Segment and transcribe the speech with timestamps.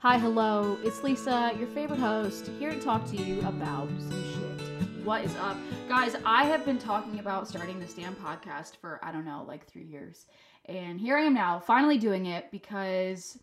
[0.00, 5.04] Hi, hello, it's Lisa, your favorite host, here to talk to you about some shit.
[5.04, 5.56] What is up?
[5.88, 9.66] Guys, I have been talking about starting this damn podcast for, I don't know, like
[9.66, 10.26] three years.
[10.66, 13.40] And here I am now, finally doing it because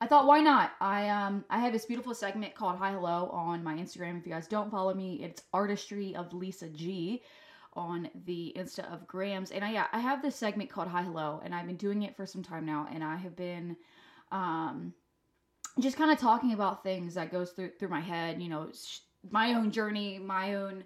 [0.00, 0.72] I thought, why not?
[0.80, 4.18] I um I have this beautiful segment called Hi Hello on my Instagram.
[4.18, 7.22] If you guys don't follow me, it's Artistry of Lisa G
[7.74, 9.52] on the Insta of Grams.
[9.52, 12.16] And I yeah, I have this segment called Hi Hello, and I've been doing it
[12.16, 13.76] for some time now, and I have been
[14.32, 14.94] um
[15.80, 19.00] just kind of talking about things that goes through through my head, you know, sh-
[19.30, 20.84] my own journey, my own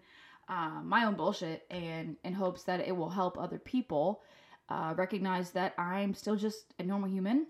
[0.48, 4.23] uh, my own bullshit, and in hopes that it will help other people
[4.68, 7.46] uh, recognize that I'm still just a normal human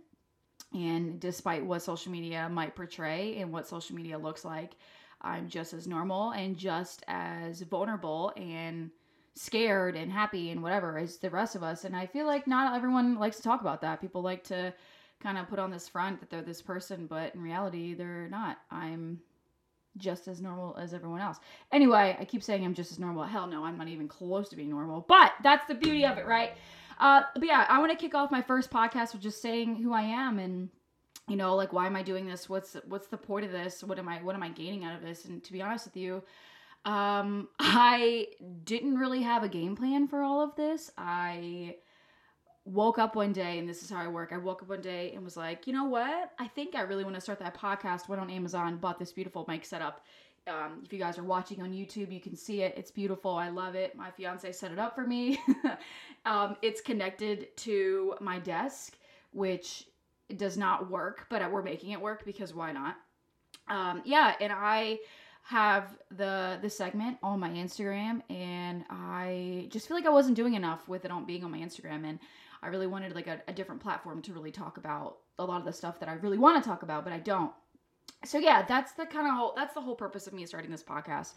[0.75, 4.73] and despite what social media might portray and what social media looks like,
[5.21, 8.91] I'm just as normal and just as vulnerable and
[9.35, 11.85] scared and happy and whatever as the rest of us.
[11.85, 14.01] And I feel like not everyone likes to talk about that.
[14.01, 14.73] People like to
[15.23, 18.59] kind of put on this front that they're this person, but in reality, they're not.
[18.71, 19.21] I'm
[19.99, 21.39] just as normal as everyone else.
[21.71, 23.25] Anyway, I keep saying I'm just as normal.
[23.25, 25.05] Hell no, I'm not even close to being normal.
[25.07, 26.53] But that's the beauty of it, right?
[26.99, 29.93] Uh, but yeah, I want to kick off my first podcast with just saying who
[29.93, 30.69] I am and
[31.29, 32.49] you know like why am I doing this?
[32.49, 33.83] What's what's the point of this?
[33.83, 35.25] What am I what am I gaining out of this?
[35.25, 36.23] And to be honest with you,
[36.85, 38.29] um, I
[38.65, 40.91] didn't really have a game plan for all of this.
[40.97, 41.77] I
[42.65, 44.33] woke up one day and this is how I work.
[44.33, 46.33] I woke up one day and was like, you know what?
[46.39, 48.09] I think I really want to start that podcast.
[48.09, 50.05] Went on Amazon, bought this beautiful mic setup
[50.47, 52.75] um, if you guys are watching on YouTube, you can see it.
[52.77, 53.33] It's beautiful.
[53.33, 53.95] I love it.
[53.97, 55.39] My fiance set it up for me.
[56.25, 58.99] um, it's connected to my desk,
[59.33, 59.87] which
[60.37, 62.97] does not work, but we're making it work because why not?
[63.69, 64.99] Um, yeah, and I
[65.45, 70.55] have the the segment on my Instagram, and I just feel like I wasn't doing
[70.55, 72.19] enough with it on being on my Instagram, and
[72.63, 75.65] I really wanted like a, a different platform to really talk about a lot of
[75.65, 77.53] the stuff that I really want to talk about, but I don't
[78.25, 80.83] so yeah, that's the kind of whole that's the whole purpose of me starting this
[80.83, 81.35] podcast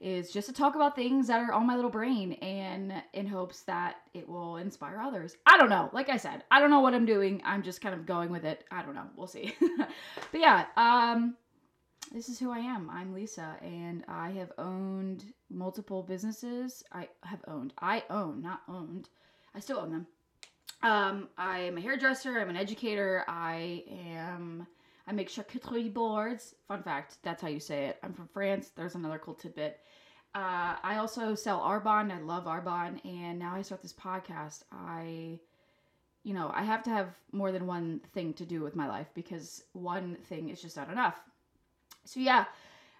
[0.00, 3.60] is just to talk about things that are on my little brain and in hopes
[3.62, 5.36] that it will inspire others.
[5.46, 5.90] I don't know.
[5.92, 7.40] Like I said, I don't know what I'm doing.
[7.44, 8.64] I'm just kind of going with it.
[8.72, 9.06] I don't know.
[9.16, 9.54] We'll see.
[9.78, 11.36] but yeah, um
[12.12, 12.90] this is who I am.
[12.90, 16.82] I'm Lisa and I have owned multiple businesses.
[16.92, 17.72] I have owned.
[17.80, 19.08] I own, not owned.
[19.54, 20.06] I still own them.
[20.82, 24.66] Um I am a hairdresser, I'm an educator, I am
[25.06, 26.54] I make charcuterie boards.
[26.68, 27.98] Fun fact, that's how you say it.
[28.02, 28.70] I'm from France.
[28.74, 29.80] There's another cool tidbit.
[30.34, 32.10] Uh, I also sell Arbonne.
[32.10, 33.04] I love Arbonne.
[33.04, 34.62] And now I start this podcast.
[34.72, 35.38] I,
[36.22, 39.08] you know, I have to have more than one thing to do with my life
[39.14, 41.20] because one thing is just not enough.
[42.04, 42.46] So, yeah,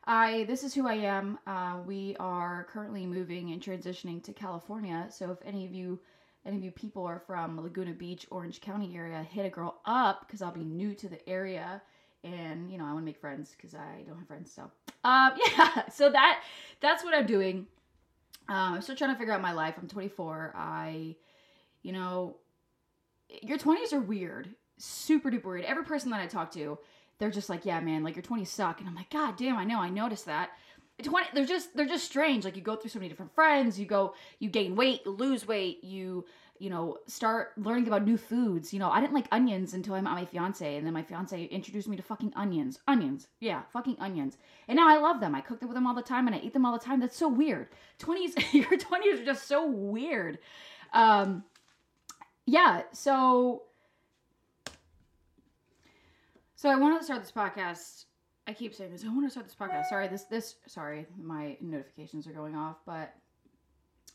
[0.05, 1.39] I this is who I am.
[1.47, 5.07] Uh, we are currently moving and transitioning to California.
[5.11, 6.01] So, if any of you
[6.45, 10.27] any of you people are from Laguna Beach, Orange County area, hit a girl up
[10.27, 11.83] because I'll be new to the area
[12.25, 14.53] and you know I want to make friends because I don't have friends.
[14.53, 14.71] So
[15.05, 16.43] um, yeah, so that
[16.81, 17.67] that's what I'm doing.
[18.49, 19.77] Um, I'm still trying to figure out my life.
[19.81, 20.53] I'm 24.
[20.57, 21.17] I,
[21.83, 22.37] you know,
[23.41, 24.49] your 20s are weird,
[24.79, 25.65] super duper weird.
[25.65, 26.79] Every person that I talk to,
[27.19, 29.65] they're just like, yeah, man, like your 20s suck, and I'm like, god damn, I
[29.65, 30.51] know, I noticed that.
[31.03, 33.87] 20 they're just they're just strange like you go through so many different friends you
[33.87, 36.25] go you gain weight you lose weight you
[36.63, 38.73] you know, start learning about new foods.
[38.73, 41.47] You know, I didn't like onions until I met my fiance, and then my fiance
[41.47, 42.79] introduced me to fucking onions.
[42.87, 44.39] Onions, yeah, fucking onions.
[44.69, 45.35] And now I love them.
[45.35, 47.01] I cook them with them all the time, and I eat them all the time.
[47.01, 47.67] That's so weird.
[47.99, 50.39] Twenties, your twenties are just so weird.
[50.93, 51.43] Um,
[52.47, 52.83] yeah.
[52.93, 53.65] So,
[56.55, 58.05] so I wanted to start this podcast.
[58.47, 59.05] I keep saying this.
[59.05, 59.87] I want to start this podcast.
[59.89, 63.15] Sorry, this this sorry, my notifications are going off, but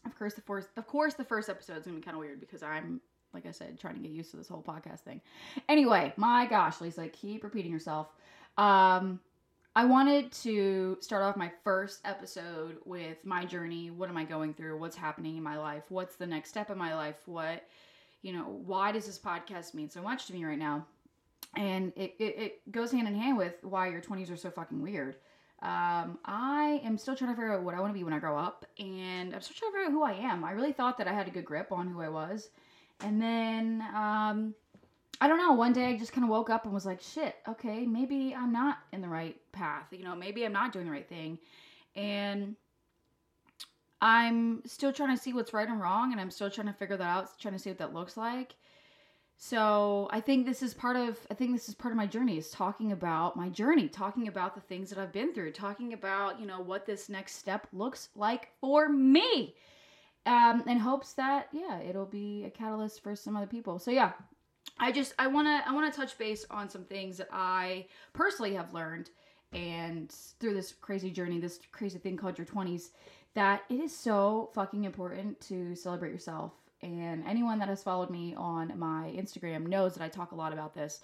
[0.08, 2.40] of course the first of course the first episode is gonna be kind of weird
[2.40, 3.00] because i'm
[3.34, 5.22] like i said trying to get used to this whole podcast thing.
[5.70, 8.08] Anyway my gosh lisa keep repeating yourself.
[8.58, 9.20] Um
[9.76, 13.92] i wanted to start off my first episode with my journey.
[13.92, 14.80] What am i going through?
[14.80, 15.84] What's happening in my life?
[15.90, 17.18] What's the next step in my life?
[17.26, 17.64] What
[18.22, 20.86] you know why does this podcast mean so much to me right now
[21.56, 24.82] and it, it, it goes hand in hand with why your 20s are so fucking
[24.82, 25.16] weird
[25.62, 28.20] um, I am still trying to figure out what I want to be when I
[28.20, 30.44] grow up, and I'm still trying to figure out who I am.
[30.44, 32.50] I really thought that I had a good grip on who I was,
[33.00, 34.54] and then um,
[35.20, 35.54] I don't know.
[35.54, 38.52] One day I just kind of woke up and was like, "Shit, okay, maybe I'm
[38.52, 39.88] not in the right path.
[39.90, 41.40] You know, maybe I'm not doing the right thing,"
[41.96, 42.56] and
[44.00, 46.98] I'm still trying to see what's right and wrong, and I'm still trying to figure
[46.98, 48.54] that out, trying to see what that looks like.
[49.40, 52.38] So I think this is part of I think this is part of my journey
[52.38, 56.40] is talking about my journey, talking about the things that I've been through, talking about,
[56.40, 59.56] you know, what this next step looks like for me.
[60.26, 63.80] Um, in hopes that, yeah, it'll be a catalyst for some other people.
[63.80, 64.14] So yeah.
[64.80, 67.86] I just I want to I want to touch base on some things that I
[68.14, 69.10] personally have learned
[69.54, 72.90] and through this crazy journey, this crazy thing called your 20s,
[73.34, 76.54] that it is so fucking important to celebrate yourself.
[76.82, 80.54] And anyone that has followed me on my Instagram knows that I talk a lot
[80.54, 81.02] about this.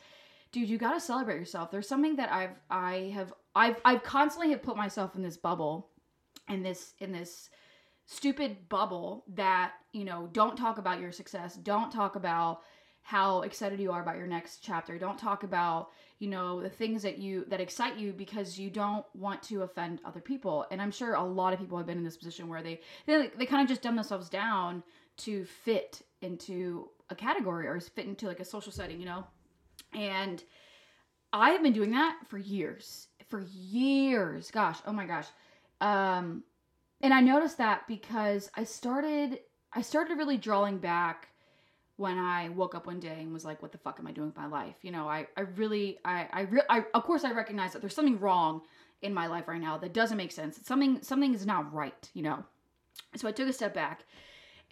[0.52, 1.72] Dude, you got to celebrate yourself.
[1.72, 5.90] There's something that I've I have I've I've constantly have put myself in this bubble
[6.48, 7.50] in this in this
[8.06, 12.62] stupid bubble that, you know, don't talk about your success, don't talk about
[13.02, 14.98] how excited you are about your next chapter.
[14.98, 15.90] Don't talk about,
[16.20, 20.00] you know, the things that you that excite you because you don't want to offend
[20.06, 20.66] other people.
[20.72, 23.30] And I'm sure a lot of people have been in this position where they they,
[23.38, 24.84] they kind of just dumb themselves down
[25.18, 29.26] to fit into a category or fit into like a social setting, you know?
[29.94, 30.44] And
[31.32, 33.08] I have been doing that for years.
[33.30, 34.52] For years.
[34.52, 35.28] Gosh, oh my gosh.
[35.82, 36.44] Um
[37.02, 39.40] and I noticed that because I started
[39.74, 41.30] I started really drawing back
[41.98, 44.28] when I woke up one day and was like, what the fuck am I doing
[44.28, 44.76] with my life?
[44.82, 47.96] You know, I, I really, I, I, re- I, of course I recognize that there's
[47.96, 48.62] something wrong
[49.02, 50.60] in my life right now that doesn't make sense.
[50.64, 52.44] Something, something is not right, you know?
[53.16, 54.06] So I took a step back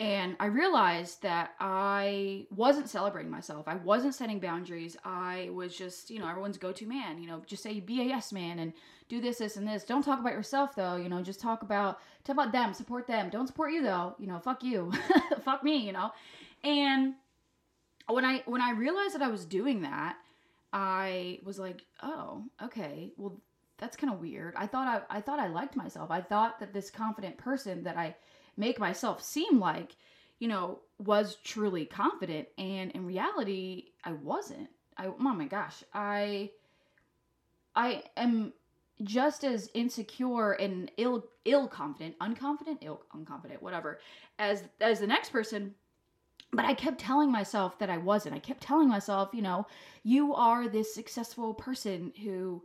[0.01, 3.67] and I realized that I wasn't celebrating myself.
[3.67, 4.97] I wasn't setting boundaries.
[5.05, 8.05] I was just, you know, everyone's go to man, you know, just say be a
[8.05, 8.73] yes man and
[9.09, 9.83] do this, this, and this.
[9.83, 13.29] Don't talk about yourself though, you know, just talk about, talk about them, support them.
[13.29, 14.91] Don't support you though, you know, fuck you,
[15.45, 16.09] fuck me, you know?
[16.63, 17.13] And
[18.07, 20.17] when I when I realized that I was doing that,
[20.73, 23.11] I was like, "Oh, okay.
[23.17, 23.39] Well,
[23.77, 24.55] that's kind of weird.
[24.55, 26.09] I thought I I thought I liked myself.
[26.09, 28.15] I thought that this confident person that I
[28.57, 29.95] make myself seem like,
[30.39, 34.69] you know, was truly confident and in reality, I wasn't.
[34.97, 35.83] I oh my gosh.
[35.93, 36.51] I
[37.75, 38.53] I am
[39.03, 43.99] just as insecure and ill ill confident, unconfident, ill unconfident, whatever,
[44.39, 45.73] as as the next person
[46.53, 48.35] but I kept telling myself that I wasn't.
[48.35, 49.65] I kept telling myself, you know,
[50.03, 52.61] you are this successful person who,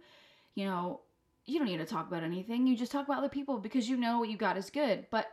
[0.54, 1.00] you know,
[1.44, 2.66] you don't need to talk about anything.
[2.66, 5.06] You just talk about other people because you know what you got is good.
[5.10, 5.26] But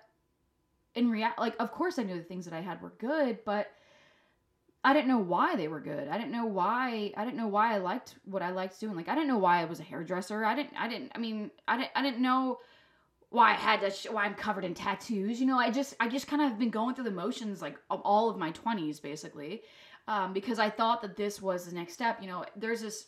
[0.96, 3.72] in reality, like, of course, I knew the things that I had were good, but
[4.84, 6.08] I didn't know why they were good.
[6.08, 7.14] I didn't know why.
[7.16, 8.96] I didn't know why I liked what I liked doing.
[8.96, 10.44] Like, I didn't know why I was a hairdresser.
[10.44, 10.74] I didn't.
[10.78, 11.12] I didn't.
[11.16, 11.92] I mean, I didn't.
[11.96, 12.60] I didn't know
[13.30, 15.40] why I had to sh- why I'm covered in tattoos.
[15.40, 18.02] You know, I just I just kind of been going through the motions like of
[18.02, 19.62] all of my 20s basically.
[20.08, 22.22] Um, because I thought that this was the next step.
[22.22, 23.08] You know, there's this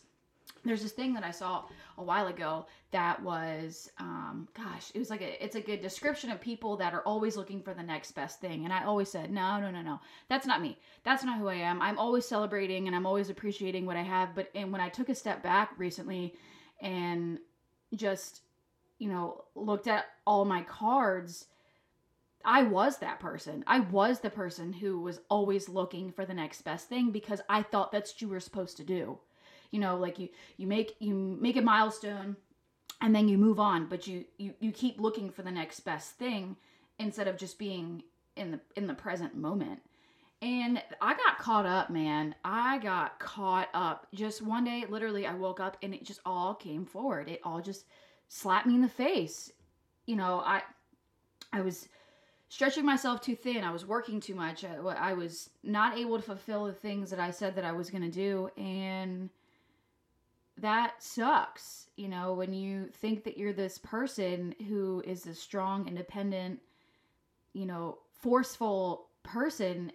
[0.64, 1.64] there's this thing that I saw
[1.98, 6.40] a while ago that was um, gosh, it was like a it's a description of
[6.40, 8.64] people that are always looking for the next best thing.
[8.64, 10.00] And I always said, "No, no, no, no.
[10.28, 10.78] That's not me.
[11.04, 11.80] That's not who I am.
[11.82, 15.08] I'm always celebrating and I'm always appreciating what I have." But and when I took
[15.08, 16.34] a step back recently
[16.80, 17.38] and
[17.94, 18.42] just
[18.98, 21.46] you know, looked at all my cards,
[22.44, 23.64] I was that person.
[23.66, 27.62] I was the person who was always looking for the next best thing because I
[27.62, 29.18] thought that's what you were supposed to do.
[29.70, 32.36] You know, like you you make you make a milestone
[33.00, 36.12] and then you move on, but you you you keep looking for the next best
[36.12, 36.56] thing
[36.98, 38.02] instead of just being
[38.36, 39.80] in the in the present moment.
[40.42, 42.34] And I got caught up, man.
[42.44, 44.06] I got caught up.
[44.12, 47.28] Just one day, literally, I woke up and it just all came forward.
[47.28, 47.86] It all just
[48.28, 49.50] slapped me in the face.
[50.06, 50.62] You know, I
[51.52, 51.88] I was
[52.48, 53.64] stretching myself too thin.
[53.64, 54.64] I was working too much.
[54.64, 57.90] I, I was not able to fulfill the things that I said that I was
[57.90, 59.30] going to do and
[60.58, 61.88] that sucks.
[61.96, 66.60] You know, when you think that you're this person who is a strong, independent,
[67.52, 69.92] you know, forceful person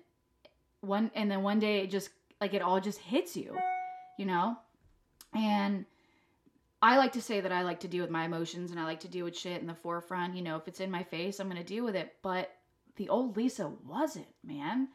[0.81, 3.55] one and then one day it just like it all just hits you,
[4.17, 4.57] you know?
[5.33, 5.85] And
[6.81, 9.01] I like to say that I like to deal with my emotions and I like
[9.01, 10.35] to deal with shit in the forefront.
[10.35, 12.15] You know, if it's in my face, I'm going to deal with it.
[12.23, 12.51] But
[12.95, 14.87] the old Lisa wasn't, man.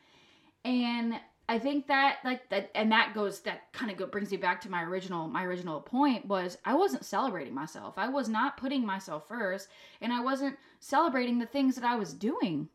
[0.65, 1.15] And
[1.49, 4.71] I think that like that and that goes that kind of brings me back to
[4.71, 7.95] my original my original point was I wasn't celebrating myself.
[7.97, 9.69] I was not putting myself first
[10.01, 12.69] and I wasn't celebrating the things that I was doing.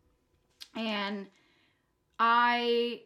[0.76, 1.28] And
[2.20, 3.02] I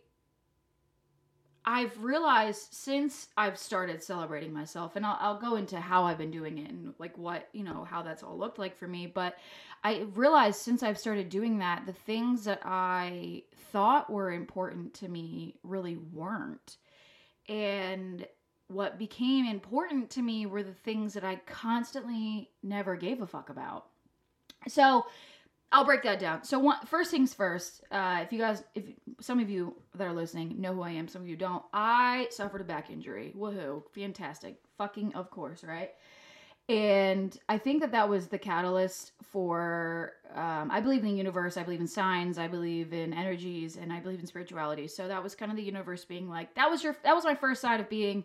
[1.68, 6.32] I've realized since I've started celebrating myself, and I'll, I'll go into how I've been
[6.32, 9.08] doing it and like what, you know, how that's all looked like for me.
[9.08, 9.36] But
[9.84, 15.08] I realized since I've started doing that, the things that I thought were important to
[15.08, 16.78] me really weren't.
[17.50, 18.28] And
[18.68, 23.50] what became important to me were the things that I constantly never gave a fuck
[23.50, 23.86] about.
[24.68, 25.06] So,
[25.76, 26.42] I'll break that down.
[26.46, 28.86] So one, first things first, uh, if you guys, if
[29.20, 31.62] some of you that are listening know who I am, some of you don't.
[31.74, 33.34] I suffered a back injury.
[33.38, 33.84] Woohoo!
[33.94, 34.56] Fantastic.
[34.78, 35.92] Fucking of course, right?
[36.70, 40.14] And I think that that was the catalyst for.
[40.34, 41.58] Um, I believe in the universe.
[41.58, 42.38] I believe in signs.
[42.38, 44.88] I believe in energies, and I believe in spirituality.
[44.88, 46.96] So that was kind of the universe being like, that was your.
[47.04, 48.24] That was my first side of being.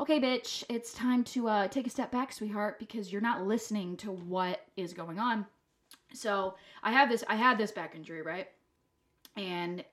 [0.00, 3.98] Okay, bitch, it's time to uh, take a step back, sweetheart, because you're not listening
[3.98, 5.44] to what is going on.
[6.14, 7.24] So I have this.
[7.28, 8.48] I had this back injury, right?
[9.36, 9.84] And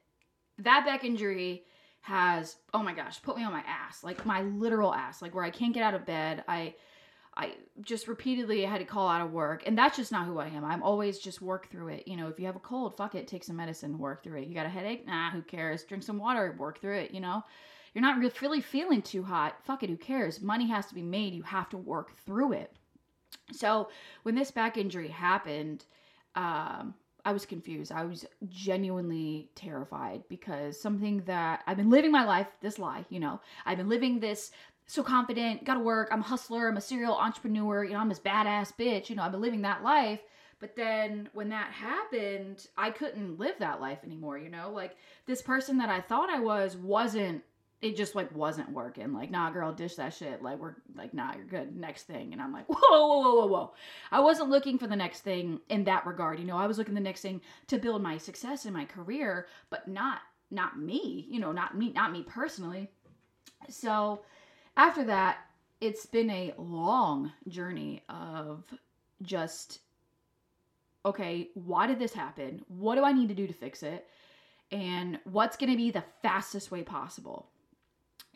[0.59, 1.63] that back injury
[2.01, 5.43] has oh my gosh put me on my ass like my literal ass like where
[5.43, 6.43] i can't get out of bed.
[6.47, 6.73] I
[7.35, 10.47] i just repeatedly had to call out of work and that's just not who i
[10.47, 10.63] am.
[10.63, 12.07] I'm always just work through it.
[12.07, 14.47] You know if you have a cold fuck it take some medicine work through it.
[14.47, 15.05] You got a headache?
[15.05, 15.83] Nah who cares?
[15.83, 17.43] Drink some water work through it you know?
[17.93, 20.41] You're not really feeling too hot fuck it who cares?
[20.41, 22.73] Money has to be made you have to work through it.
[23.51, 23.89] So
[24.23, 25.83] when this back injury happened
[26.37, 26.93] um
[27.25, 27.91] I was confused.
[27.91, 33.19] I was genuinely terrified because something that I've been living my life, this lie, you
[33.19, 34.51] know, I've been living this
[34.85, 38.21] so confident, gotta work, I'm a hustler, I'm a serial entrepreneur, you know, I'm this
[38.21, 40.21] badass bitch, you know, I've been living that life.
[40.59, 44.71] But then when that happened, I couldn't live that life anymore, you know?
[44.71, 47.43] Like this person that I thought I was wasn't
[47.81, 49.13] it just like wasn't working.
[49.13, 50.41] Like, nah, girl, dish that shit.
[50.41, 51.75] Like, we're like, nah, you're good.
[51.75, 52.33] Next thing.
[52.33, 53.73] And I'm like, whoa, whoa, whoa, whoa, whoa.
[54.11, 56.39] I wasn't looking for the next thing in that regard.
[56.39, 59.47] You know, I was looking the next thing to build my success in my career,
[59.69, 60.19] but not
[60.49, 61.27] not me.
[61.29, 62.89] You know, not me, not me personally.
[63.69, 64.21] So
[64.75, 65.39] after that,
[65.81, 68.63] it's been a long journey of
[69.21, 69.79] just
[71.05, 72.61] okay, why did this happen?
[72.67, 74.07] What do I need to do to fix it?
[74.71, 77.49] And what's going to be the fastest way possible?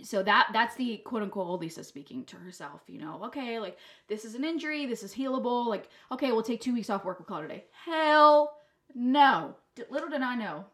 [0.04, 3.78] So that that's the quote unquote lisa speaking to herself you know okay like
[4.08, 7.20] this is an injury this is healable like okay we'll take two weeks off work
[7.20, 7.66] we'll call it a day.
[7.86, 8.56] Hell
[8.96, 9.56] no.
[9.90, 10.66] Little did i know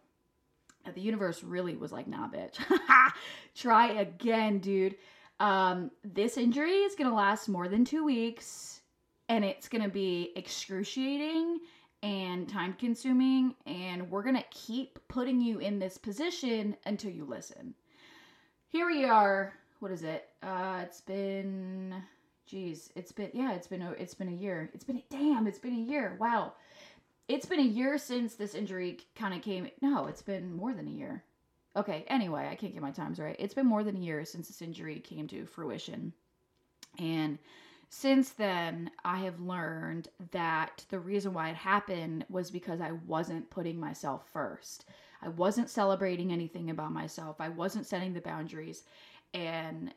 [0.86, 2.58] that the universe really was like nah bitch.
[3.56, 4.96] Try again dude.
[5.40, 8.82] Um this injury is gonna last more than two weeks
[9.30, 11.60] and it's gonna be excruciating
[12.04, 17.74] and time consuming and we're gonna keep putting you in this position until you listen
[18.78, 19.54] here we are.
[19.80, 20.30] What is it?
[20.44, 21.96] Uh, it's been,
[22.46, 24.70] geez, it's been yeah, it's been a, it's been a year.
[24.72, 26.16] It's been damn, it's been a year.
[26.20, 26.54] Wow,
[27.28, 29.68] it's been a year since this injury kind of came.
[29.82, 31.24] No, it's been more than a year.
[31.76, 33.36] Okay, anyway, I can't get my times right.
[33.40, 36.14] It's been more than a year since this injury came to fruition,
[37.00, 37.40] and
[37.90, 43.50] since then, I have learned that the reason why it happened was because I wasn't
[43.50, 44.86] putting myself first.
[45.28, 47.42] I wasn't celebrating anything about myself.
[47.42, 48.84] I wasn't setting the boundaries.
[49.34, 49.94] And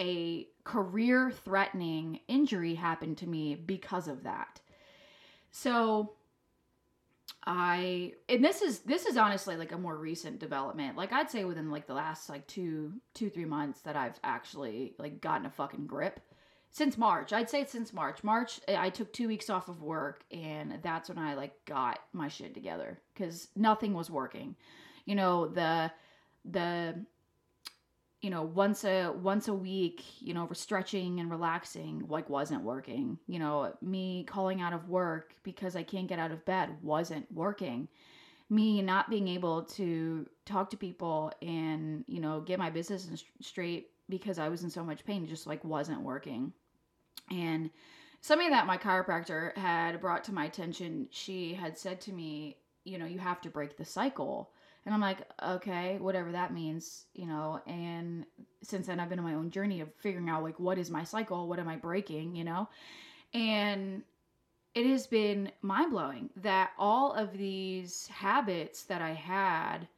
[0.00, 4.60] a career threatening injury happened to me because of that.
[5.50, 6.12] So
[7.44, 10.96] I and this is this is honestly like a more recent development.
[10.96, 14.94] Like I'd say within like the last like 2 2 3 months that I've actually
[14.98, 16.20] like gotten a fucking grip
[16.74, 17.32] since March.
[17.32, 18.24] I'd say since March.
[18.24, 22.00] March, eh, I took two weeks off of work, and that's when I like got
[22.12, 24.56] my shit together because nothing was working.
[25.06, 25.92] You know the
[26.44, 26.96] the
[28.22, 32.62] you know once a once a week you know for stretching and relaxing like wasn't
[32.62, 36.70] working you know me calling out of work because i can't get out of bed
[36.82, 37.86] wasn't working
[38.48, 43.88] me not being able to talk to people and you know get my business straight
[44.08, 46.50] because i was in so much pain just like wasn't working
[47.30, 47.70] and
[48.20, 52.98] something that my chiropractor had brought to my attention, she had said to me, you
[52.98, 54.50] know, you have to break the cycle.
[54.84, 57.60] And I'm like, okay, whatever that means, you know.
[57.66, 58.26] And
[58.62, 61.04] since then, I've been on my own journey of figuring out, like, what is my
[61.04, 61.48] cycle?
[61.48, 62.68] What am I breaking, you know?
[63.32, 64.02] And
[64.74, 69.88] it has been mind blowing that all of these habits that I had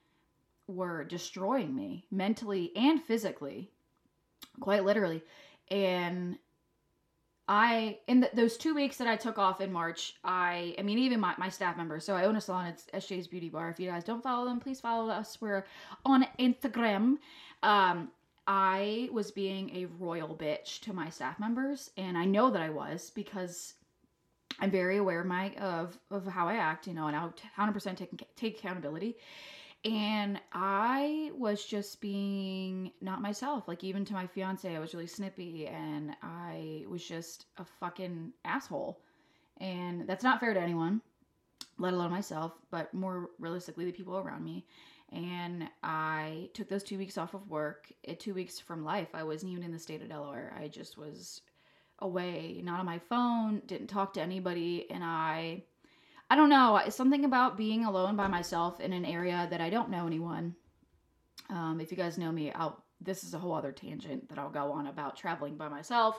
[0.68, 3.70] were destroying me mentally and physically,
[4.60, 5.22] quite literally.
[5.70, 6.38] And
[7.48, 10.98] I in the, those two weeks that I took off in March, I I mean
[10.98, 12.04] even my, my staff members.
[12.04, 12.66] So I own a salon.
[12.66, 13.70] It's SJ's Beauty Bar.
[13.70, 15.38] If you guys don't follow them, please follow us.
[15.40, 15.64] We're
[16.04, 17.18] on Instagram.
[17.62, 18.10] Um,
[18.48, 22.70] I was being a royal bitch to my staff members, and I know that I
[22.70, 23.74] was because
[24.60, 26.88] I'm very aware of my of of how I act.
[26.88, 29.16] You know, and I'll 100% take take accountability
[29.86, 33.68] and I was just being not myself.
[33.68, 38.32] Like even to my fiance, I was really snippy and I was just a fucking
[38.44, 39.00] asshole.
[39.58, 41.00] And that's not fair to anyone,
[41.78, 44.66] let alone myself, but more realistically the people around me.
[45.12, 49.08] And I took those two weeks off of work, eh, two weeks from life.
[49.14, 50.52] I wasn't even in the state of Delaware.
[50.60, 51.42] I just was
[52.00, 55.62] away, not on my phone, didn't talk to anybody, and I
[56.28, 56.76] I don't know.
[56.78, 60.56] It's something about being alone by myself in an area that I don't know anyone.
[61.50, 62.82] Um, if you guys know me, I'll.
[62.98, 66.18] This is a whole other tangent that I'll go on about traveling by myself.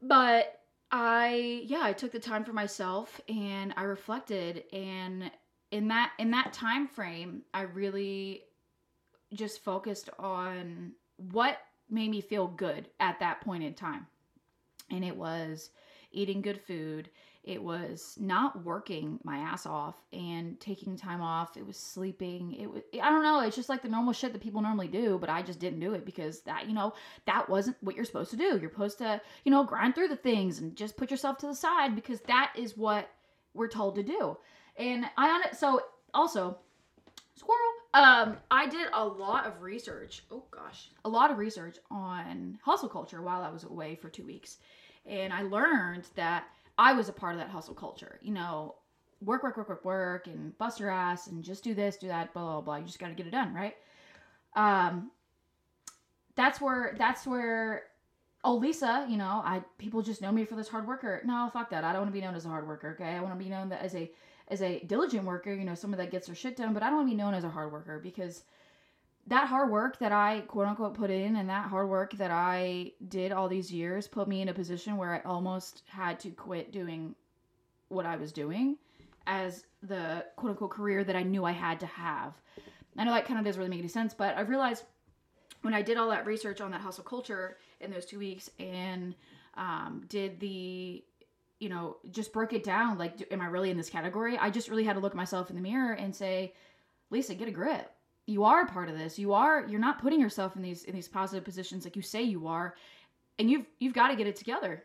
[0.00, 0.60] But
[0.90, 5.30] I yeah, I took the time for myself and I reflected and
[5.70, 8.42] in that in that time frame, I really
[9.34, 11.58] just focused on what
[11.88, 14.06] made me feel good at that point in time.
[14.90, 15.70] And it was
[16.12, 17.08] eating good food.
[17.42, 21.56] It was not working my ass off and taking time off.
[21.56, 22.54] It was sleeping.
[22.54, 25.18] It was I don't know, it's just like the normal shit that people normally do,
[25.18, 26.92] but I just didn't do it because that, you know,
[27.26, 28.58] that wasn't what you're supposed to do.
[28.60, 31.54] You're supposed to, you know, grind through the things and just put yourself to the
[31.54, 33.08] side because that is what
[33.54, 34.36] we're told to do.
[34.76, 36.58] And I on it so also
[37.34, 37.58] squirrel
[37.94, 42.88] um i did a lot of research oh gosh a lot of research on hustle
[42.88, 44.58] culture while i was away for two weeks
[45.06, 46.44] and i learned that
[46.78, 48.74] i was a part of that hustle culture you know
[49.22, 52.32] work work work work work and bust your ass and just do this do that
[52.32, 52.76] blah blah blah.
[52.76, 53.76] You just got to get it done right?
[54.56, 55.10] Um
[56.36, 57.84] that's where that's where
[58.44, 61.20] oh lisa you know i people just know me for this hard worker.
[61.24, 61.84] No fuck that.
[61.84, 63.14] I don't want to be known as a hard worker okay?
[63.14, 64.10] I want to be known as a
[64.48, 66.96] as a diligent worker, you know, someone that gets their shit done, but I don't
[66.96, 68.42] want to be known as a hard worker because
[69.30, 72.92] that hard work that I quote unquote put in and that hard work that I
[73.08, 76.72] did all these years put me in a position where I almost had to quit
[76.72, 77.14] doing
[77.88, 78.76] what I was doing
[79.28, 82.34] as the quote unquote career that I knew I had to have.
[82.98, 84.82] I know that kind of doesn't really make any sense, but I've realized
[85.62, 89.14] when I did all that research on that hustle culture in those two weeks and
[89.54, 91.04] um, did the
[91.60, 92.96] you know, just broke it down.
[92.96, 94.38] Like, am I really in this category?
[94.38, 96.54] I just really had to look myself in the mirror and say,
[97.10, 97.92] Lisa, get a grip.
[98.26, 99.18] You are a part of this.
[99.18, 99.66] You are.
[99.66, 102.74] You're not putting yourself in these in these positive positions like you say you are,
[103.38, 104.84] and you've you've got to get it together.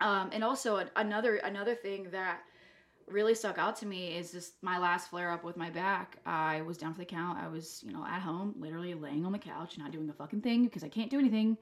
[0.00, 2.40] Um, and also another another thing that
[3.10, 6.18] really stuck out to me is just my last flare up with my back.
[6.26, 7.38] I was down for the count.
[7.38, 10.42] I was, you know, at home, literally laying on the couch, not doing a fucking
[10.42, 11.56] thing because I can't do anything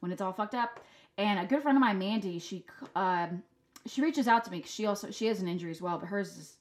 [0.00, 0.80] when it's all fucked up.
[1.18, 2.64] And a good friend of mine, Mandy, she
[2.96, 3.42] um,
[3.86, 6.06] she reaches out to me because she also she has an injury as well, but
[6.08, 6.56] hers is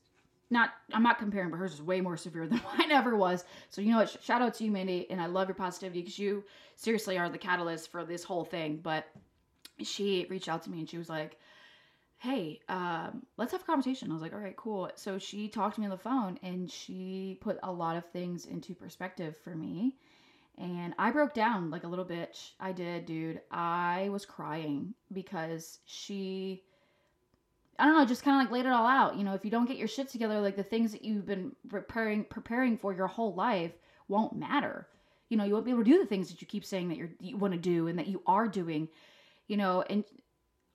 [0.53, 0.71] not.
[0.93, 3.43] I'm not comparing, but hers is way more severe than mine ever was.
[3.69, 4.17] So you know what?
[4.23, 6.43] Shout out to you, Mandy, and I love your positivity because you
[6.75, 8.79] seriously are the catalyst for this whole thing.
[8.81, 9.07] But
[9.81, 11.37] she reached out to me and she was like,
[12.17, 15.75] "Hey, um, let's have a conversation." I was like, "All right, cool." So she talked
[15.75, 19.55] to me on the phone and she put a lot of things into perspective for
[19.55, 19.97] me.
[20.57, 22.51] And I broke down like a little bitch.
[22.59, 23.41] I did, dude.
[23.51, 26.63] I was crying because she
[27.79, 29.17] I don't know, just kind of like laid it all out.
[29.17, 31.53] You know, if you don't get your shit together, like the things that you've been
[31.69, 33.71] preparing preparing for your whole life
[34.07, 34.87] won't matter.
[35.29, 36.97] You know, you won't be able to do the things that you keep saying that
[36.97, 38.89] you're you want to do and that you are doing.
[39.47, 40.03] You know, and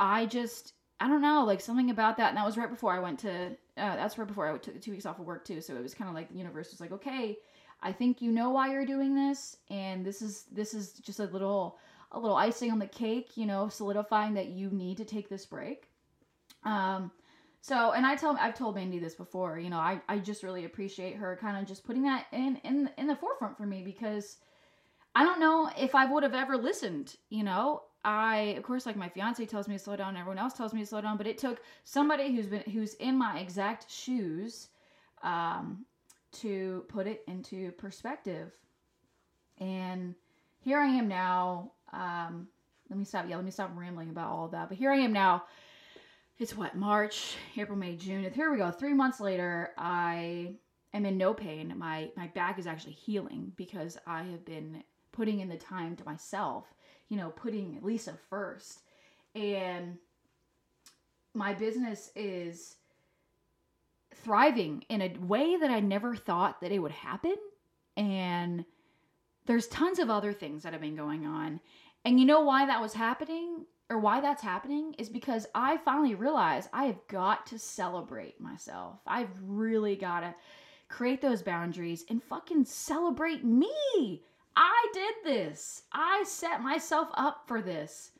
[0.00, 2.30] I just I don't know, like something about that.
[2.30, 3.50] And that was right before I went to.
[3.76, 5.60] Uh, that's right before I took two weeks off of work too.
[5.60, 7.36] So it was kind of like the universe was like, okay,
[7.80, 11.24] I think you know why you're doing this, and this is this is just a
[11.26, 11.78] little
[12.10, 13.36] a little icing on the cake.
[13.36, 15.88] You know, solidifying that you need to take this break
[16.64, 17.10] um,
[17.60, 19.58] so, and I tell I've told Mandy this before.
[19.58, 22.90] You know, I I just really appreciate her kind of just putting that in in
[22.96, 24.36] in the forefront for me because
[25.14, 27.16] I don't know if I would have ever listened.
[27.30, 30.54] You know, I of course like my fiance tells me to slow down, everyone else
[30.54, 33.90] tells me to slow down, but it took somebody who's been who's in my exact
[33.90, 34.68] shoes
[35.22, 35.84] um,
[36.32, 38.52] to put it into perspective.
[39.58, 40.14] And
[40.60, 41.72] here I am now.
[41.92, 42.46] Um,
[42.88, 43.26] let me stop.
[43.28, 44.68] Yeah, let me stop rambling about all of that.
[44.68, 45.44] But here I am now
[46.38, 48.30] it's what March, April, May, June.
[48.32, 48.70] Here we go.
[48.70, 50.54] Three months later, I
[50.94, 51.74] am in no pain.
[51.76, 56.04] My my back is actually healing because I have been putting in the time to
[56.04, 56.72] myself.
[57.08, 58.82] You know, putting Lisa first,
[59.34, 59.98] and
[61.34, 62.76] my business is
[64.14, 67.36] thriving in a way that I never thought that it would happen.
[67.96, 68.64] And
[69.46, 71.60] there's tons of other things that have been going on.
[72.04, 73.64] And you know why that was happening?
[73.90, 79.00] Or why that's happening is because I finally realized I have got to celebrate myself.
[79.06, 80.34] I've really got to
[80.88, 84.22] create those boundaries and fucking celebrate me.
[84.56, 85.82] I did this.
[85.92, 88.10] I set myself up for this.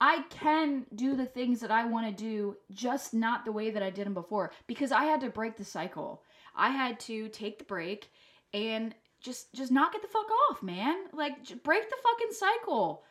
[0.00, 3.84] I can do the things that I want to do, just not the way that
[3.84, 6.24] I did them before because I had to break the cycle.
[6.56, 8.10] I had to take the break
[8.52, 11.04] and just just knock it the fuck off, man.
[11.12, 13.04] Like break the fucking cycle.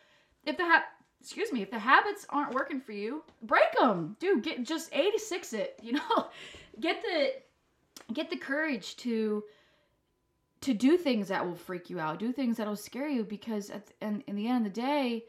[0.46, 0.84] If the ha-
[1.22, 4.18] excuse me, if the habits aren't working for you, break them.
[4.20, 6.28] Dude, get just 86 it, you know?
[6.80, 9.44] get the get the courage to
[10.62, 13.72] to do things that will freak you out, do things that will scare you because
[13.72, 15.26] at the, in, in the end of the day,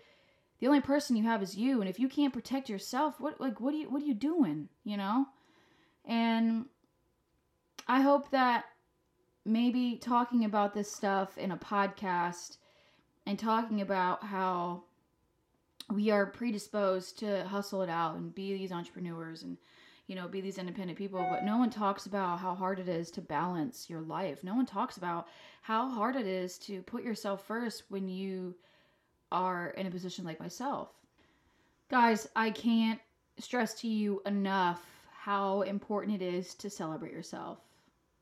[0.61, 3.61] the only person you have is you and if you can't protect yourself, what like
[3.61, 5.27] what are you what are you doing, you know?
[6.05, 6.67] And
[7.87, 8.65] I hope that
[9.45, 12.59] maybe talking about this stuff in a podcast
[13.27, 14.85] and talking about how
[15.93, 19.57] we are predisposed to hustle it out and be these entrepreneurs and
[20.07, 23.11] you know be these independent people but no one talks about how hard it is
[23.11, 24.43] to balance your life.
[24.43, 25.29] No one talks about
[25.61, 28.55] how hard it is to put yourself first when you
[29.31, 30.89] are in a position like myself.
[31.91, 33.01] Guys i can't
[33.39, 37.59] stress to you enough how important it is to celebrate yourself.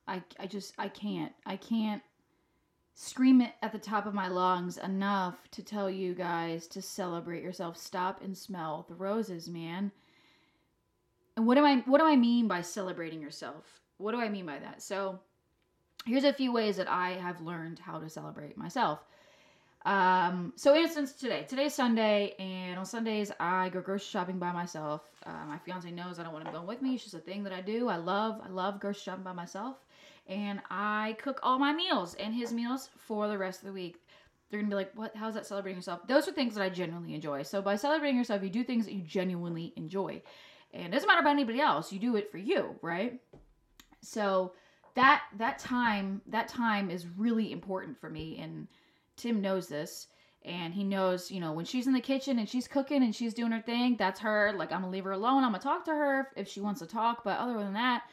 [0.06, 1.32] I i just i can't.
[1.46, 2.02] I can't
[3.02, 7.42] scream it at the top of my lungs enough to tell you guys to celebrate
[7.42, 7.78] yourself.
[7.78, 9.90] Stop and smell the roses, man.
[11.34, 13.80] And what do I what do I mean by celebrating yourself?
[13.96, 14.82] What do I mean by that?
[14.82, 15.18] So,
[16.04, 19.00] here's a few ways that I have learned how to celebrate myself.
[19.86, 21.46] Um, so instance today.
[21.48, 25.00] Today's Sunday, and on Sundays I go grocery shopping by myself.
[25.24, 26.96] Uh, my fiance knows I don't want him going with me.
[26.96, 27.88] It's just a thing that I do.
[27.88, 29.76] I love I love grocery shopping by myself
[30.30, 33.96] and I cook all my meals and his meals for the rest of the week.
[34.48, 35.14] They're gonna be like, "What?
[35.14, 37.42] How's that celebrating yourself?" Those are things that I genuinely enjoy.
[37.42, 40.22] So by celebrating yourself, you do things that you genuinely enjoy,
[40.72, 41.92] and it doesn't matter about anybody else.
[41.92, 43.20] You do it for you, right?
[44.00, 44.54] So
[44.94, 48.68] that that time that time is really important for me, and
[49.16, 50.08] Tim knows this
[50.42, 53.34] and he knows, you know, when she's in the kitchen and she's cooking and she's
[53.34, 54.54] doing her thing, that's her.
[54.56, 55.44] Like, I'm gonna leave her alone.
[55.44, 57.24] I'm gonna talk to her if she wants to talk.
[57.24, 58.04] But other than that,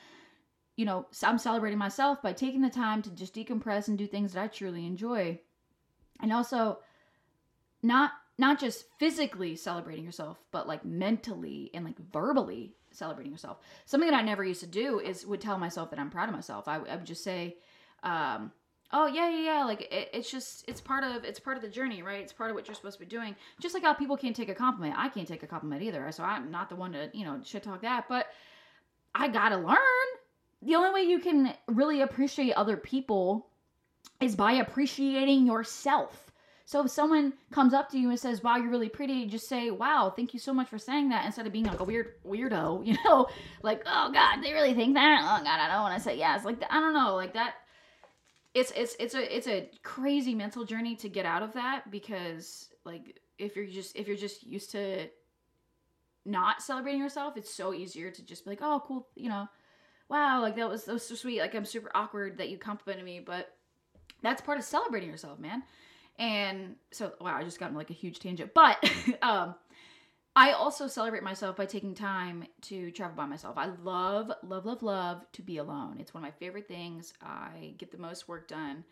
[0.77, 4.31] you know, I'm celebrating myself by taking the time to just decompress and do things
[4.31, 5.39] that I truly enjoy.
[6.21, 6.79] And also
[7.83, 13.57] not not just physically celebrating yourself, but like mentally and like verbally celebrating yourself.
[13.85, 16.35] Something that I never used to do is would tell myself that I'm proud of
[16.35, 16.67] myself.
[16.67, 17.57] I, would just say,
[18.03, 18.51] um,
[18.93, 19.63] oh yeah, yeah, yeah.
[19.63, 22.21] Like it, it's just it's part of it's part of the journey, right?
[22.21, 23.35] It's part of what you're supposed to be doing.
[23.59, 26.11] Just like how people can't take a compliment, I can't take a compliment either.
[26.11, 28.27] So I'm not the one to you know shit talk that, but
[29.15, 29.77] I gotta learn
[30.61, 33.47] the only way you can really appreciate other people
[34.19, 36.31] is by appreciating yourself.
[36.65, 39.71] So if someone comes up to you and says, "Wow, you're really pretty," just say,
[39.71, 42.85] "Wow, thank you so much for saying that," instead of being like a weird weirdo,
[42.85, 43.27] you know,
[43.61, 46.43] like, "Oh God, they really think that?" Oh God, I don't want to say yes.
[46.43, 47.55] Like I don't know, like that.
[48.53, 52.69] It's it's it's a it's a crazy mental journey to get out of that because
[52.83, 55.07] like if you're just if you're just used to
[56.25, 59.47] not celebrating yourself, it's so easier to just be like, "Oh, cool," you know
[60.09, 61.39] wow, like that was, that was so sweet.
[61.39, 63.53] Like I'm super awkward that you complimented me, but
[64.21, 65.63] that's part of celebrating yourself, man.
[66.17, 68.53] And so, wow, I just got like a huge tangent.
[68.53, 68.77] But
[69.21, 69.55] um,
[70.35, 73.57] I also celebrate myself by taking time to travel by myself.
[73.57, 75.97] I love, love, love, love to be alone.
[75.99, 77.13] It's one of my favorite things.
[77.21, 78.83] I get the most work done.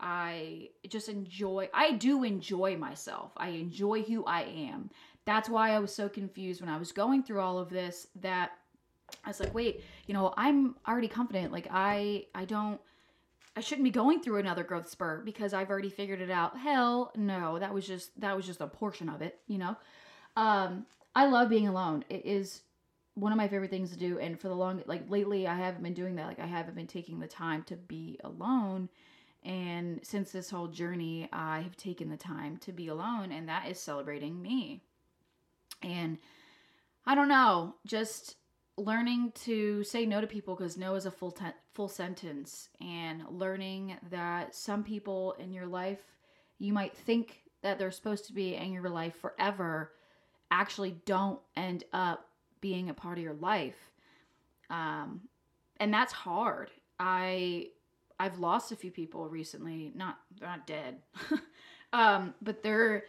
[0.00, 3.32] I just enjoy, I do enjoy myself.
[3.36, 4.90] I enjoy who I am.
[5.24, 8.52] That's why I was so confused when I was going through all of this that
[9.24, 11.52] I was like, wait, you know, I'm already confident.
[11.52, 12.80] Like I I don't
[13.56, 16.56] I shouldn't be going through another growth spurt because I've already figured it out.
[16.58, 19.76] Hell, no, that was just that was just a portion of it, you know.
[20.36, 22.04] Um I love being alone.
[22.08, 22.62] It is
[23.14, 25.82] one of my favorite things to do and for the long like lately I haven't
[25.82, 26.26] been doing that.
[26.26, 28.88] Like I haven't been taking the time to be alone.
[29.44, 33.68] And since this whole journey, I have taken the time to be alone and that
[33.68, 34.82] is celebrating me.
[35.82, 36.18] And
[37.04, 38.36] I don't know, just
[38.76, 41.36] learning to say no to people because no is a full
[41.74, 46.00] full sentence and learning that some people in your life
[46.58, 49.92] you might think that they're supposed to be in your life forever
[50.50, 52.28] actually don't end up
[52.60, 53.90] being a part of your life.
[54.70, 55.22] Um,
[55.78, 56.70] and that's hard.
[56.98, 57.68] I
[58.20, 60.98] i've lost a few people recently not they're not dead
[61.92, 63.04] um, but they're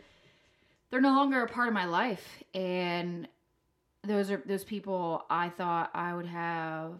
[0.93, 2.43] they're no longer a part of my life.
[2.54, 3.28] And
[4.03, 6.99] those are those people I thought I would have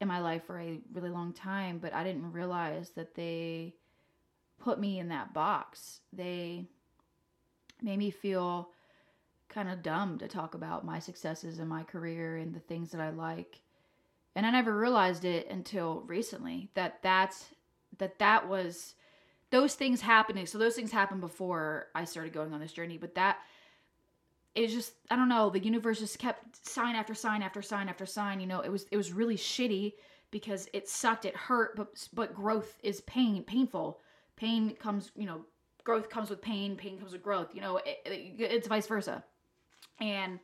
[0.00, 3.74] in my life for a really long time, but I didn't realize that they
[4.58, 6.00] put me in that box.
[6.12, 6.66] They
[7.82, 8.70] made me feel
[9.48, 13.00] kind of dumb to talk about my successes in my career and the things that
[13.00, 13.62] I like.
[14.36, 17.46] And I never realized it until recently that that's
[17.98, 18.94] that that was
[19.50, 20.46] those things happening.
[20.46, 23.38] So those things happened before I started going on this journey, but that
[24.64, 25.50] it's just I don't know.
[25.50, 28.40] The universe just kept sign after sign after sign after sign.
[28.40, 29.94] You know, it was it was really shitty
[30.30, 31.24] because it sucked.
[31.24, 34.00] It hurt, but but growth is pain, painful.
[34.36, 35.44] Pain comes, you know,
[35.84, 36.76] growth comes with pain.
[36.76, 37.54] Pain comes with growth.
[37.54, 39.24] You know, it, it, it's vice versa.
[40.00, 40.38] And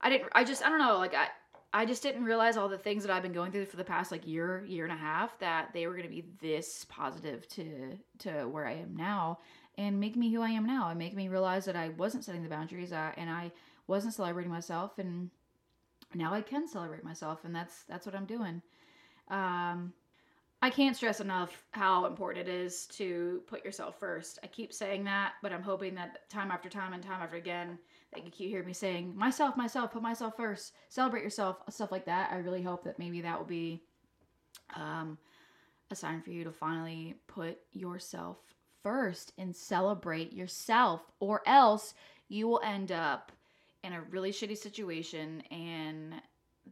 [0.00, 0.30] I didn't.
[0.32, 0.98] I just I don't know.
[0.98, 1.28] Like I.
[1.70, 4.10] I just didn't realize all the things that I've been going through for the past
[4.10, 7.98] like year, year and a half that they were going to be this positive to
[8.20, 9.40] to where I am now
[9.78, 12.42] and make me who I am now and make me realize that I wasn't setting
[12.42, 13.52] the boundaries uh, and I
[13.86, 15.30] wasn't celebrating myself and
[16.14, 18.60] now I can celebrate myself and that's that's what I'm doing.
[19.28, 19.92] Um,
[20.60, 24.40] I can't stress enough how important it is to put yourself first.
[24.42, 27.78] I keep saying that, but I'm hoping that time after time and time after again
[28.12, 32.06] that you keep hearing me saying myself, myself, put myself first, celebrate yourself, stuff like
[32.06, 32.32] that.
[32.32, 33.80] I really hope that maybe that will be
[34.74, 35.16] um,
[35.92, 38.38] a sign for you to finally put yourself
[38.82, 41.94] first and celebrate yourself, or else
[42.28, 43.32] you will end up
[43.84, 46.14] in a really shitty situation and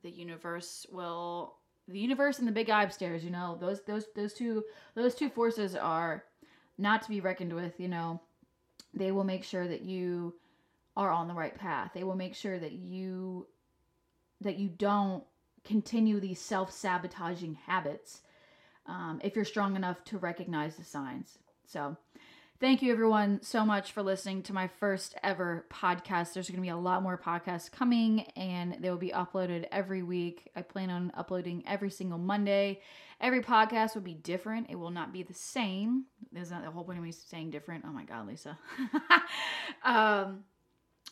[0.03, 1.57] the universe will
[1.89, 4.63] the universe and the big eye upstairs you know those those those two
[4.97, 6.25] those two forces are
[6.79, 8.21] not to be reckoned with you know.
[8.95, 10.35] They will make sure that you
[10.97, 11.91] are on the right path.
[11.95, 13.47] They will make sure that you
[14.41, 15.25] that you don't
[15.65, 18.23] continue these self-sabotaging habits
[18.87, 21.97] um, if you're strong enough to recognize the signs so
[22.59, 26.33] Thank you, everyone, so much for listening to my first ever podcast.
[26.33, 30.03] There's going to be a lot more podcasts coming, and they will be uploaded every
[30.03, 30.49] week.
[30.57, 32.81] I plan on uploading every single Monday.
[33.21, 36.07] Every podcast will be different, it will not be the same.
[36.33, 37.85] There's not the whole point of me saying different.
[37.87, 38.59] Oh my God, Lisa.
[39.85, 40.45] um,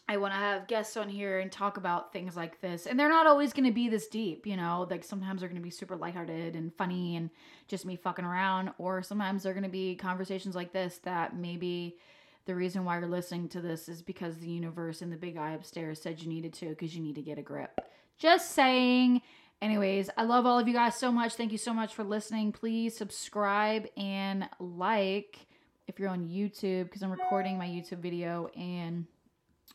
[0.07, 2.87] I want to have guests on here and talk about things like this.
[2.87, 5.61] And they're not always going to be this deep, you know, like sometimes they're going
[5.61, 7.31] to be super lighthearted and funny and
[7.69, 8.71] just me fucking around.
[8.77, 11.97] Or sometimes they're going to be conversations like this that maybe
[12.45, 15.53] the reason why you're listening to this is because the universe and the big eye
[15.53, 17.81] upstairs said you needed to because you need to get a grip.
[18.19, 19.23] Just saying.
[19.62, 21.35] Anyways, I love all of you guys so much.
[21.35, 22.53] Thank you so much for listening.
[22.53, 25.47] Please subscribe and like
[25.87, 29.07] if you're on YouTube because I'm recording my YouTube video and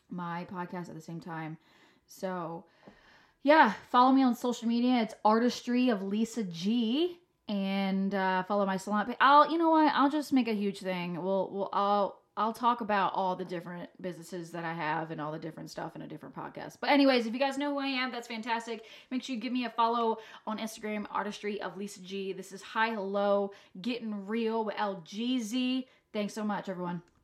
[0.10, 1.58] my podcast at the same time.
[2.08, 2.66] So,
[3.44, 5.02] yeah, follow me on social media.
[5.02, 9.16] It's Artistry of Lisa G, and uh, follow my salon.
[9.20, 9.92] I'll, you know what?
[9.96, 11.22] I'll just make a huge thing.
[11.22, 15.32] We'll, we'll, I'll, I'll talk about all the different businesses that I have and all
[15.32, 16.78] the different stuff in a different podcast.
[16.80, 18.86] But anyways, if you guys know who I am, that's fantastic.
[19.12, 22.34] Make sure you give me a follow on Instagram, Artistry of Lisa G.
[22.34, 25.86] This is Hi Hello, Getting Real with LGZ.
[26.14, 27.02] Thanks so much, everyone.